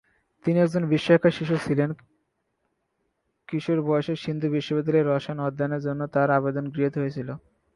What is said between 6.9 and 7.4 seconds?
হয়েছিল।